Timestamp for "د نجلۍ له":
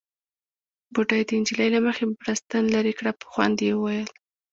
1.27-1.79